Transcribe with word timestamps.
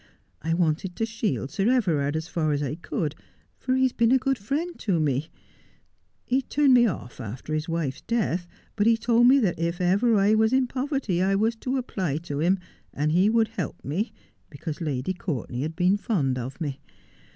I 0.41 0.55
wanted 0.55 0.95
to 0.95 1.05
shield 1.05 1.51
Sir 1.51 1.69
Everard 1.69 2.15
as 2.15 2.27
far 2.27 2.53
as 2.53 2.63
I 2.63 2.73
could, 2.73 3.13
for 3.59 3.75
he 3.75 3.83
has 3.83 3.91
been 3.93 4.11
a 4.11 4.17
good 4.17 4.39
friend 4.39 4.73
to 4.79 4.99
me 4.99 5.29
He 6.25 6.41
turned 6.41 6.73
me 6.73 6.87
off 6.87 7.19
after 7.19 7.53
his 7.53 7.69
wife's 7.69 8.01
death, 8.01 8.47
but 8.75 8.87
he 8.87 8.97
told 8.97 9.27
me 9.27 9.37
that 9.37 9.59
if 9.59 9.79
I 9.79 9.93
was 10.33 10.53
ever 10.53 10.57
in 10.57 10.65
poverty 10.65 11.21
I 11.21 11.35
was 11.35 11.55
to 11.57 11.77
apply 11.77 12.17
to 12.17 12.39
him, 12.39 12.57
and 12.91 13.11
he 13.11 13.29
would 13.29 13.49
help 13.49 13.85
me, 13.85 14.11
because 14.49 14.81
Lady 14.81 15.13
Courtenay 15.13 15.61
had 15.61 15.75
been 15.75 15.97
fond 15.97 16.39
of 16.39 16.59
me. 16.59 16.79